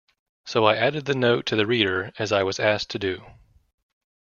[0.45, 3.23] So I added the note to the reader as I was asked to do.